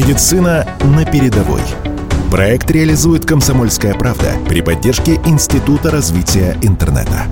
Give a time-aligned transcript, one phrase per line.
[0.00, 1.60] Медицина на передовой.
[2.30, 7.26] Проект реализует «Комсомольская правда» при поддержке Института развития интернета.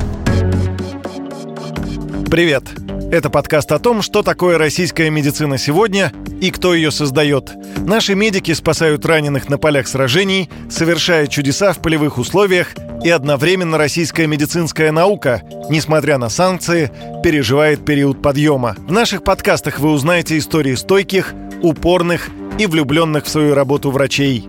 [2.31, 2.65] Привет!
[3.11, 6.13] Это подкаст о том, что такое российская медицина сегодня
[6.43, 7.51] и кто ее создает.
[7.87, 14.27] Наши медики спасают раненых на полях сражений, совершая чудеса в полевых условиях, и одновременно российская
[14.27, 15.41] медицинская наука,
[15.71, 16.91] несмотря на санкции,
[17.25, 18.77] переживает период подъема.
[18.77, 21.33] В наших подкастах вы узнаете истории стойких,
[21.63, 22.29] упорных
[22.59, 24.49] и влюбленных в свою работу врачей.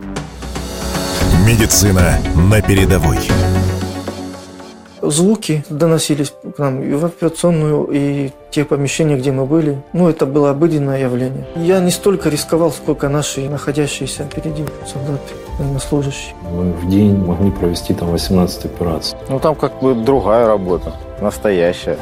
[1.47, 3.17] Медицина на передовой.
[5.01, 9.81] Звуки доносились к нам и в операционную, и те помещения, где мы были.
[9.93, 11.47] Ну, это было обыденное явление.
[11.55, 16.35] Я не столько рисковал, сколько наши находящиеся впереди солдаты, военнослужащие.
[16.51, 19.17] Мы в день могли провести там 18 операций.
[19.29, 21.97] Ну, там как бы другая работа, настоящая.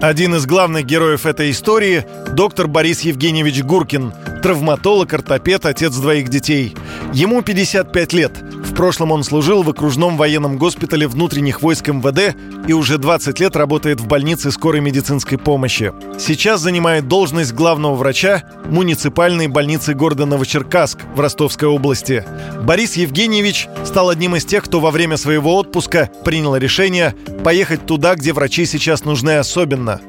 [0.00, 6.74] Один из главных героев этой истории– доктор Борис Евгеньевич Гуркин, травматолог, ортопед, отец двоих детей.
[7.12, 8.32] Ему 55 лет.
[8.40, 12.36] В прошлом он служил в окружном военном госпитале внутренних войск МВД
[12.68, 15.92] и уже 20 лет работает в больнице скорой медицинской помощи.
[16.18, 22.24] Сейчас занимает должность главного врача муниципальной больницы города Новочеркасск в Ростовской области.
[22.62, 28.14] Борис Евгеньевич стал одним из тех, кто во время своего отпуска принял решение поехать туда,
[28.14, 30.00] где врачи сейчас нужны особенно.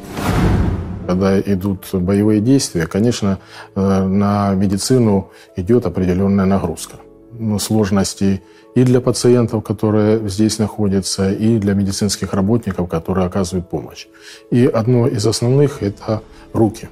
[1.10, 3.40] Когда идут боевые действия, конечно,
[3.76, 6.98] э, на медицину идет определенная нагрузка.
[7.32, 8.44] Ну, сложности
[8.76, 14.06] и для пациентов, которые здесь находятся, и для медицинских работников, которые оказывают помощь.
[14.52, 16.22] И одно из основных– это
[16.54, 16.90] руки,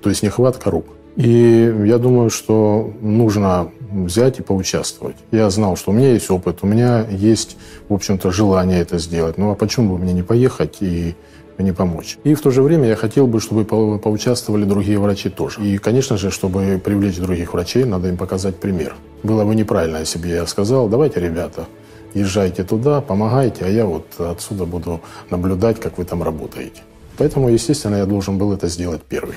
[0.00, 0.86] то есть нехватка рук.
[1.16, 5.16] И я думаю, что нужно взять и поучаствовать.
[5.32, 7.56] Я знал, что у меня есть опыт, у меня есть,
[7.88, 9.38] в общем-то, желание это сделать.
[9.38, 11.16] Ну а почему бы мне не поехать и
[11.62, 12.18] не помочь.
[12.24, 15.60] И в то же время я хотел бы, чтобы поучаствовали другие врачи тоже.
[15.62, 18.94] И, конечно же, чтобы привлечь других врачей, надо им показать пример.
[19.22, 21.66] Было бы неправильно, если бы я сказал, давайте, ребята,
[22.14, 25.00] езжайте туда, помогайте, а я вот отсюда буду
[25.30, 26.82] наблюдать, как вы там работаете.
[27.18, 29.34] Поэтому, естественно, я должен был это сделать первый.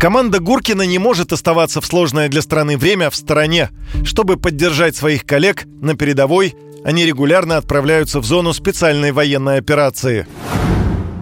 [0.00, 3.68] Команда Гуркина не может оставаться в сложное для страны время в стороне.
[4.02, 10.26] Чтобы поддержать своих коллег на передовой, они регулярно отправляются в зону специальной военной операции.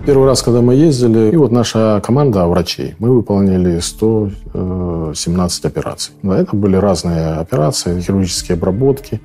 [0.06, 6.14] Первый раз, когда мы ездили, и вот наша команда врачей, мы выполнили 117 операций.
[6.22, 9.20] Да, это были разные операции, хирургические обработки,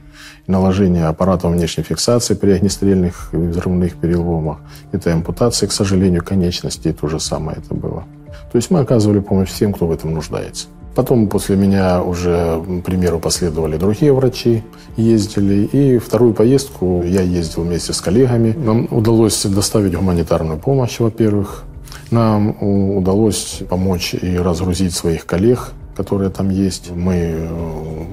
[0.48, 4.58] наложение аппаратов внешней фиксации при огнестрельных и взрывных переломах.
[4.92, 8.04] Это ампутация, к сожалению, конечностей, то же самое это было.
[8.52, 10.68] То есть мы оказывали помощь всем, кто в этом нуждается.
[10.96, 14.64] Потом после меня уже, к примеру, последовали другие врачи,
[14.96, 15.66] ездили.
[15.66, 18.54] И вторую поездку я ездил вместе с коллегами.
[18.54, 21.64] Нам удалось доставить гуманитарную помощь, во-первых.
[22.12, 26.92] Нам удалось помочь и разгрузить своих коллег, которые там есть.
[26.92, 27.48] Мы э,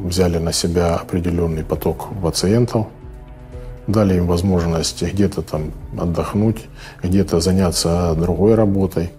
[0.04, 2.86] взяли на себя определенный поток пациентов,
[3.86, 6.66] дали им возможность где-то там отдохнуть,
[7.02, 9.10] где-то заняться другой работой.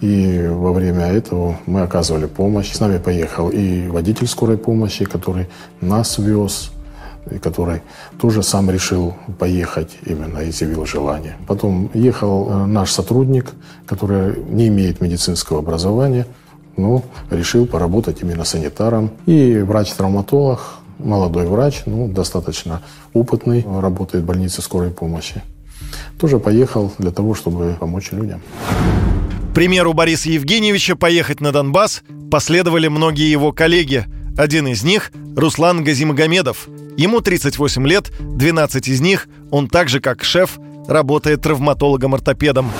[0.00, 2.72] И во время этого мы оказывали помощь.
[2.72, 5.46] С нами поехал и водитель скорой помощи, который
[5.80, 6.70] нас вез,
[7.30, 7.82] и который
[8.20, 11.36] тоже сам решил поехать именно и заявил желание.
[11.46, 13.52] Потом ехал э, наш сотрудник,
[13.86, 16.26] который не имеет медицинского образования,
[16.76, 19.10] но решил поработать именно санитаром.
[19.26, 20.60] И врач-травматолог,
[20.98, 25.42] молодой врач, ну, достаточно опытный, работает в больнице скорой помощи.
[26.18, 28.40] Тоже поехал для того, чтобы помочь людям
[29.56, 34.04] примеру Бориса Евгеньевича поехать на Донбасс последовали многие его коллеги.
[34.36, 36.68] Один из них– Руслан Газимагомедов.
[36.98, 42.70] Ему 38 лет, 12 из них он так же, как шеф, работает травматологом-ортопедом.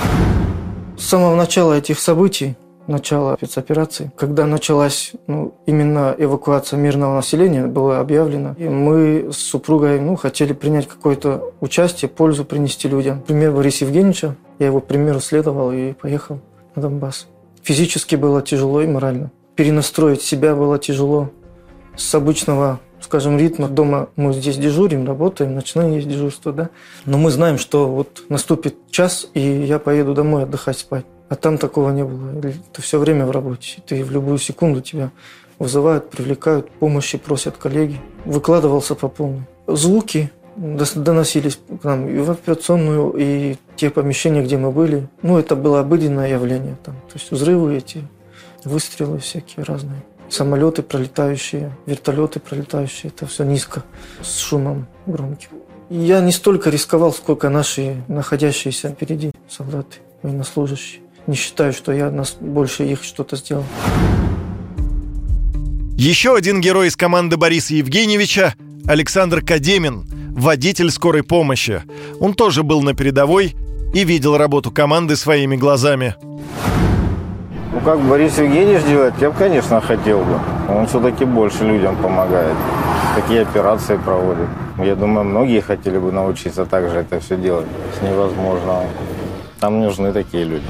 [0.99, 2.55] С самого начала этих событий,
[2.87, 9.99] начала спецоперации, когда началась ну, именно эвакуация мирного населения, было объявлено, и мы с супругой
[9.99, 13.21] ну, хотели принять какое-то участие, пользу принести людям.
[13.21, 16.39] Пример Бориса Евгеньевича, я его примеру следовал и поехал
[16.75, 17.27] на Донбасс.
[17.61, 19.31] Физически было тяжело и морально.
[19.55, 21.31] Перенастроить себя было тяжело.
[21.95, 26.69] С обычного, скажем, ритма дома мы здесь дежурим, работаем, ночные есть дежурство, да.
[27.05, 31.05] Но мы знаем, что вот наступит час, и я поеду домой отдыхать, спать.
[31.29, 32.41] А там такого не было.
[32.73, 33.81] Ты все время в работе.
[33.85, 35.11] Ты в любую секунду тебя
[35.59, 37.99] вызывают, привлекают, помощи просят коллеги.
[38.25, 39.43] Выкладывался по полной.
[39.67, 45.07] Звуки доносились к нам и в операционную, и те помещения, где мы были.
[45.21, 46.77] Ну, это было обыденное явление.
[46.83, 46.95] Там.
[46.95, 48.07] То есть взрывы эти,
[48.63, 50.03] выстрелы всякие разные.
[50.29, 53.11] Самолеты пролетающие, вертолеты пролетающие.
[53.15, 53.83] Это все низко,
[54.21, 55.49] с шумом громким.
[55.89, 61.01] Я не столько рисковал, сколько наши находящиеся впереди солдаты, военнослужащие.
[61.27, 63.65] Не считаю, что я нас больше их что-то сделал.
[65.97, 68.55] Еще один герой из команды Бориса Евгеньевича–
[68.87, 71.81] Александр Кадемин, водитель скорой помощи.
[72.21, 73.55] Он тоже был на передовой
[73.93, 76.15] и видел работу команды своими глазами.
[77.73, 80.39] Ну, как Борис Евгеньевич делает, я бы, конечно, хотел бы.
[80.69, 82.55] Он все-таки больше людям помогает.
[83.15, 84.47] Такие операции проводит.
[84.77, 87.67] Я думаю, многие хотели бы научиться так же это все делать.
[87.99, 88.83] С невозможно.
[89.59, 90.65] Там нужны такие люди.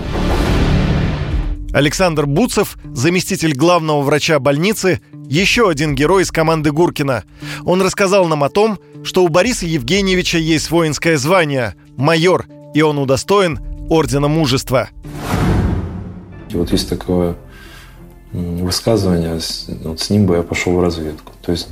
[1.73, 7.23] Александр Буцев, заместитель главного врача больницы, еще один герой из команды Гуркина.
[7.65, 12.97] Он рассказал нам о том, что у Бориса Евгеньевича есть воинское звание– майор, и он
[12.97, 13.59] удостоен
[13.89, 14.89] Ордена Мужества.
[16.51, 17.35] Вот есть такое
[18.31, 19.39] высказывание,
[19.83, 21.33] вот с ним бы я пошел в разведку.
[21.41, 21.69] То есть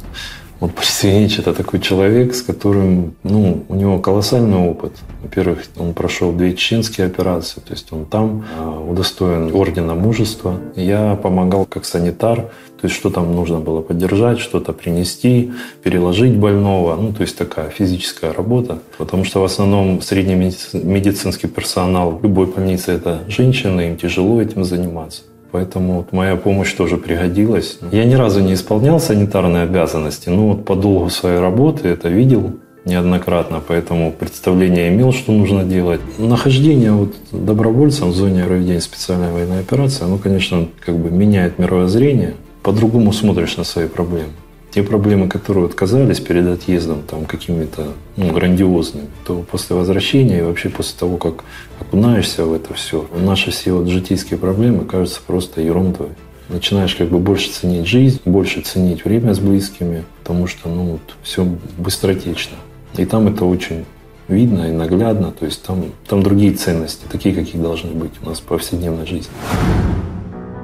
[0.66, 4.94] вот Борис Евгеньевич– это такой человек, с которым, ну, у него колоссальный опыт.
[5.22, 10.60] Во-первых, он прошел две чеченские операции, то есть он там э, удостоен ордена мужества.
[10.76, 12.38] Я помогал как санитар,
[12.82, 15.52] то есть что там нужно было поддержать, что-то принести,
[15.84, 18.80] переложить больного, ну, то есть такая физическая работа.
[18.98, 20.36] Потому что в основном средний
[20.74, 25.22] медицинский персонал любой больнице– это женщины, им тяжело этим заниматься.
[25.56, 27.80] Поэтому вот моя помощь тоже пригодилась.
[27.94, 32.52] Я ни разу не исполнял санитарные обязанности, но вот по долгу своей работы это видел
[32.84, 36.02] неоднократно, поэтому представление имел, что нужно делать.
[36.18, 42.34] Нахождение вот добровольцем в зоне проведения специальной военной операции, оно, конечно, как бы меняет мировоззрение.
[42.62, 44.34] По-другому смотришь на свои проблемы
[44.76, 50.68] те проблемы, которые отказались перед отъездом там какими-то ну, грандиозными, то после возвращения и вообще
[50.68, 51.46] после того, как
[51.80, 56.10] окунаешься в это все, наши все вот житейские проблемы кажутся просто ерундой.
[56.50, 61.16] Начинаешь как бы больше ценить жизнь, больше ценить время с близкими, потому что ну, вот,
[61.24, 61.48] все
[61.78, 62.58] быстротечно.
[62.98, 63.86] И там это очень
[64.28, 68.40] видно и наглядно, то есть там, там другие ценности, такие, какие должны быть у нас
[68.40, 69.32] в повседневной жизни.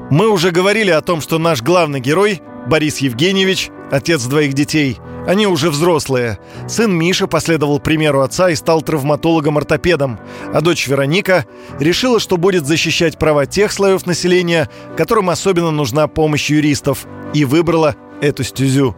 [0.09, 4.97] Мы уже говорили о том, что наш главный герой Борис Евгеньевич отец двоих детей.
[5.27, 6.39] Они уже взрослые.
[6.67, 10.19] Сын Миша последовал примеру отца и стал травматологом-ортопедом,
[10.51, 11.45] а дочь Вероника
[11.79, 17.95] решила, что будет защищать права тех слоев населения, которым особенно нужна помощь юристов, и выбрала
[18.21, 18.95] эту стезю.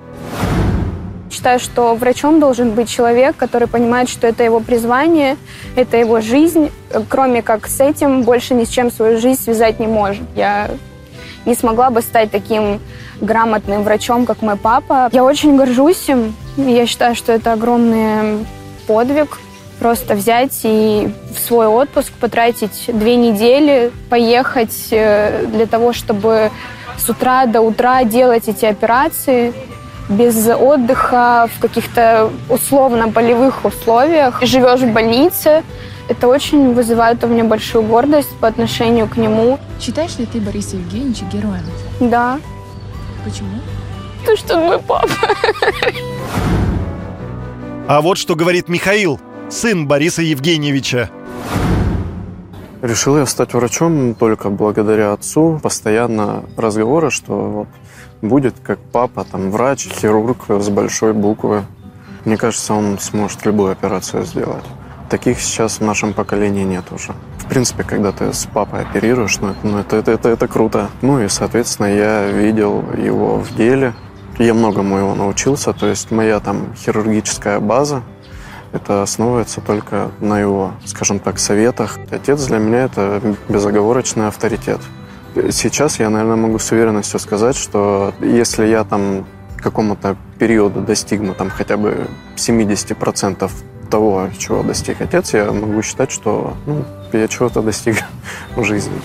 [1.30, 5.36] Считаю, что врачом должен быть человек, который понимает, что это его призвание,
[5.76, 6.70] это его жизнь.
[7.10, 10.24] Кроме как с этим, больше ни с чем свою жизнь связать не может.
[10.36, 10.70] Я
[11.46, 12.80] не смогла бы стать таким
[13.22, 15.10] грамотным врачом, как мой папа.
[15.12, 16.36] Я очень горжусь им.
[16.58, 18.46] Я считаю, что это огромный
[18.88, 19.40] подвиг.
[19.80, 26.52] Просто взять и в свой отпуск потратить две недели, поехать э, для того, чтобы
[26.98, 29.54] с утра до утра делать эти операции
[30.10, 34.42] без отдыха, в каких-то условно-болевых условиях.
[34.44, 35.64] Живешь в больнице,
[36.10, 39.60] это очень вызывает у меня большую гордость по отношению к нему.
[39.80, 41.64] Считаешь ли ты Бориса Евгеньевича героем?
[42.00, 42.40] Да.
[43.24, 43.60] Почему?
[44.20, 45.10] Потому что он мой папа.
[47.88, 49.20] А вот что говорит Михаил,
[49.50, 51.10] сын Бориса Евгеньевича.
[52.82, 55.60] Решил я стать врачом только благодаря отцу.
[55.62, 57.68] Постоянно разговоры, что вот
[58.22, 61.64] будет как папа, там врач, хирург с большой буквы.
[62.26, 64.64] Мне кажется, он сможет любую операцию сделать.
[65.14, 67.14] Таких сейчас в нашем поколении нет уже.
[67.38, 70.90] В принципе, когда ты с папой оперируешь, ну, ну это, это, это, это круто.
[71.04, 73.94] Ну и, соответственно, я видел его в деле.
[74.40, 75.72] Я многому его научился.
[75.72, 78.02] То есть моя там хирургическая база,
[78.72, 82.00] это основывается только на его, скажем так, советах.
[82.10, 84.80] Отец для меня это безоговорочный авторитет.
[85.52, 91.52] Сейчас я, наверное, могу с уверенностью сказать, что если я там какому-то периоду достигну там
[91.52, 93.52] хотя бы 70%
[93.94, 97.98] того, чего достиг отец, я могу считать, что ну, я чего-то достиг
[98.56, 99.00] в жизни.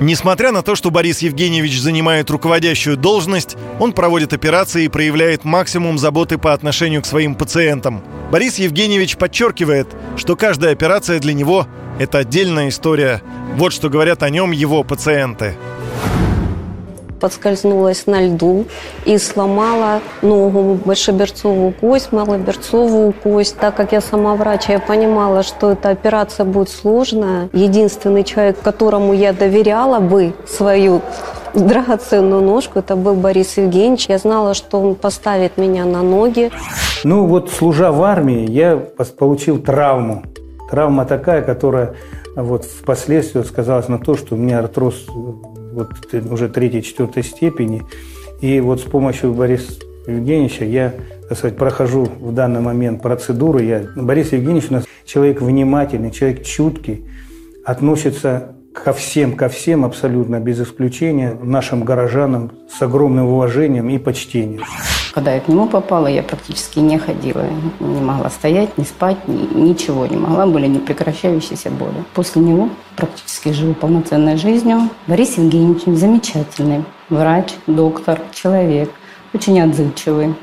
[0.00, 5.98] Несмотря на то, что Борис Евгеньевич занимает руководящую должность, он проводит операции и проявляет максимум
[5.98, 8.02] заботы по отношению к своим пациентам.
[8.32, 11.68] Борис Евгеньевич подчеркивает, что каждая операция для него–
[12.00, 13.22] это отдельная история.
[13.54, 15.54] Вот что говорят о нем его пациенты
[17.20, 18.64] подскользнулась на льду
[19.04, 23.56] и сломала ногу, большеберцовую кость, малоберцовую кость.
[23.58, 27.48] Так как я сама врач, я понимала, что эта операция будет сложная.
[27.52, 31.02] Единственный человек, которому я доверяла бы свою
[31.54, 34.08] драгоценную ножку, это был Борис Евгеньевич.
[34.08, 36.50] Я знала, что он поставит меня на ноги.
[37.04, 38.76] Ну вот, служа в армии, я
[39.18, 40.22] получил травму.
[40.70, 41.94] Травма такая, которая
[42.34, 45.06] вот впоследствии сказалась на то, что у меня артроз
[45.74, 45.88] вот
[46.30, 47.82] уже третьей, четвертой степени.
[48.40, 49.72] И вот с помощью Бориса
[50.06, 50.94] Евгеньевича я,
[51.28, 53.58] так сказать, прохожу в данный момент процедуру.
[53.58, 57.04] Я, Борис Евгеньевич у нас человек внимательный, человек чуткий,
[57.64, 64.62] относится ко всем, ко всем абсолютно, без исключения, нашим горожанам с огромным уважением и почтением.
[65.14, 67.46] Когда я к нему попала, я практически не ходила,
[67.78, 72.02] не могла стоять, не спать, ничего не могла, были непрекращающиеся боли.
[72.14, 74.90] После него практически живу полноценной жизнью.
[75.06, 78.90] Борис Евгеньевич замечательный врач, доктор, человек,
[79.32, 80.34] очень отзывчивый.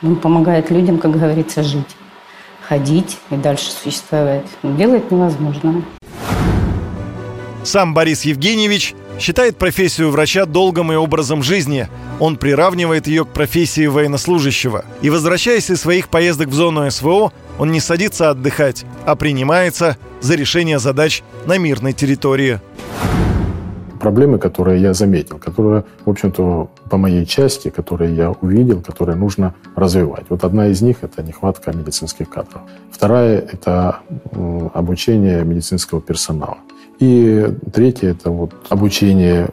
[0.00, 1.96] Он помогает людям, как говорится, жить,
[2.68, 4.46] ходить и дальше существовать.
[4.62, 5.82] Делает невозможно.
[7.64, 11.88] Сам Борис Евгеньевич считает профессию врача долгом и образом жизни.
[12.18, 14.84] Он приравнивает ее к профессии военнослужащего.
[15.02, 20.34] И возвращаясь из своих поездок в зону СВО, он не садится отдыхать, а принимается за
[20.34, 22.60] решение задач на мирной территории
[24.06, 29.52] проблемы, которые я заметил, которые, в общем-то, по моей части, которые я увидел, которые нужно
[29.74, 30.26] развивать.
[30.28, 32.62] Вот одна из них– это нехватка медицинских кадров.
[32.92, 33.96] Вторая– это
[34.74, 36.58] обучение медицинского персонала.
[37.00, 39.48] И третье– это вот обучение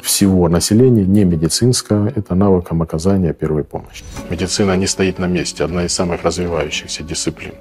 [0.00, 4.04] всего населения, не медицинского, это навыкам оказания первой помощи.
[4.30, 7.54] Медицина не стоит на месте, одна из самых развивающихся дисциплин.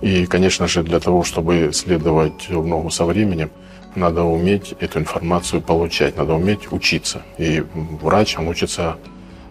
[0.00, 3.50] И, конечно же, для того, чтобы следовать в ногу со временем,
[3.96, 7.22] надо уметь эту информацию получать, надо уметь учиться.
[7.38, 8.96] И врач, он учится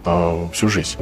[0.06, 0.98] э, всю жизнь.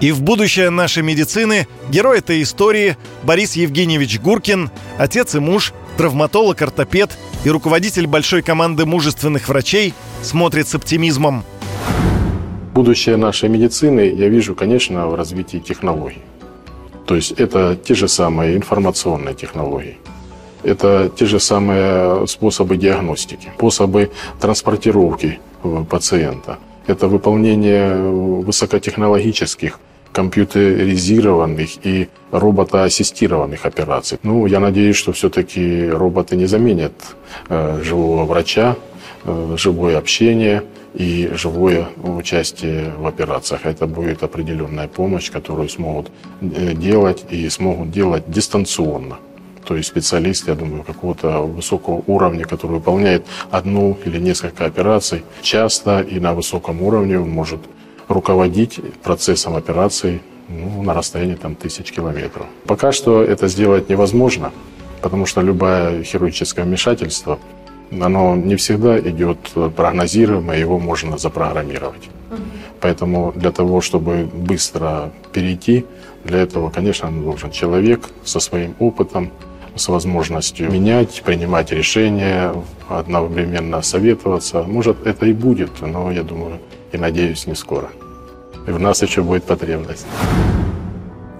[0.00, 6.62] И в будущее нашей медицины герой этой истории Борис Евгеньевич Гуркин, отец и муж, травматолог,
[6.62, 9.92] ортопед и руководитель большой команды мужественных врачей
[10.22, 11.44] смотрит с оптимизмом.
[12.72, 16.22] Будущее нашей медицины я вижу, конечно, в развитии технологий.
[17.04, 19.98] То есть это те же самые информационные технологии.
[20.62, 25.40] Это те же самые способы диагностики, способы транспортировки
[25.88, 26.58] пациента.
[26.86, 27.94] Это выполнение
[28.42, 29.78] высокотехнологических
[30.12, 34.18] компьютеризированных и роботоассистированных операций.
[34.22, 36.92] Ну, я надеюсь, что все-таки роботы не заменят
[37.48, 38.76] э, живого врача,
[39.24, 40.62] э, живое общение
[40.94, 43.66] и живое участие в операциях.
[43.66, 49.18] Это будет определенная помощь, которую смогут э, делать и смогут делать дистанционно.
[49.64, 56.00] То есть специалист, я думаю, какого-то высокого уровня, который выполняет одну или несколько операций, часто
[56.00, 57.60] и на высоком уровне он может
[58.08, 62.46] руководить процессом операции ну, на расстоянии там, тысяч километров.
[62.66, 64.52] Пока что это сделать невозможно,
[65.00, 67.38] потому что любое хирургическое вмешательство,
[67.90, 69.38] оно не всегда идет
[69.76, 72.08] прогнозируемо, его можно запрограммировать.
[72.80, 75.84] Поэтому для того, чтобы быстро перейти,
[76.24, 79.30] для этого, конечно, нужен человек со своим опытом,
[79.76, 82.52] с возможностью менять, принимать решения,
[82.88, 84.62] одновременно советоваться.
[84.64, 86.58] Может, это и будет, но я думаю
[86.92, 87.88] и надеюсь, не скоро
[88.66, 90.06] и в нас еще будет потребность.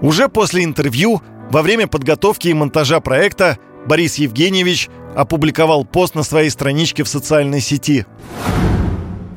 [0.01, 6.51] Уже после интервью, во время подготовки и монтажа проекта, Борис Евгеньевич опубликовал пост на своей
[6.51, 8.07] страничке в социальной сети.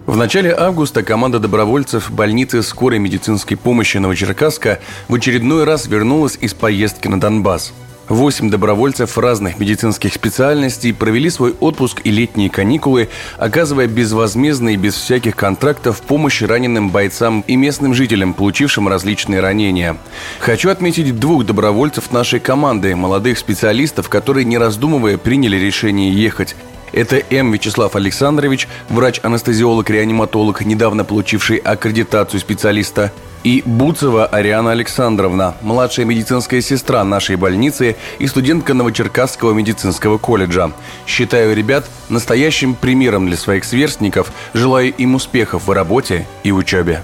[0.05, 6.53] В начале августа команда добровольцев больницы скорой медицинской помощи Новочеркасска в очередной раз вернулась из
[6.53, 7.74] поездки на Донбасс–
[8.10, 13.07] Восемь добровольцев разных медицинских специальностей провели свой отпуск и летние каникулы,
[13.38, 19.95] оказывая безвозмездно и без всяких контрактов помощь раненым бойцам и местным жителям, получившим различные ранения.
[20.39, 26.57] Хочу отметить двух добровольцев нашей команды, молодых специалистов, которые, не раздумывая, приняли решение ехать.
[26.93, 27.51] Это М.
[27.51, 33.12] Вячеслав Александрович, врач-анестезиолог-реаниматолог, недавно получивший аккредитацию специалиста,
[33.43, 40.71] и Буцева Ариана Александровна, младшая медицинская сестра нашей больницы и студентка Новочеркасского медицинского колледжа.
[41.05, 47.01] Считаю ребят настоящим примером для своих сверстников, желаю им успехов в работе и учебе.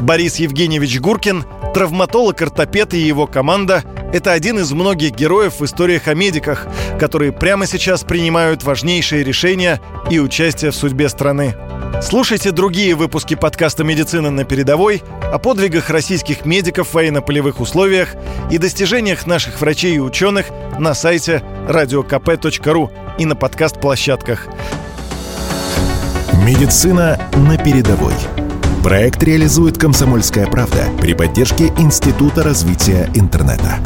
[0.00, 1.44] Борис Евгеньевич Гуркин,
[1.74, 6.68] травматолог-ортопед и его команда– это один из многих героев в историях о медиках,
[7.00, 11.56] которые прямо сейчас принимают важнейшие решения и участие в судьбе страны.
[12.00, 15.02] Слушайте другие выпуски подкаста «Медицина на передовой»
[15.32, 18.14] о подвигах российских медиков в военно-полевых условиях
[18.52, 20.46] и достижениях наших врачей и ученых
[20.78, 24.46] на сайте radiokp.ru и на подкаст-площадках.
[26.44, 28.14] «Медицина на передовой».
[28.84, 33.78] Проект реализует «Комсомольская правда» при поддержке Института развития интернета.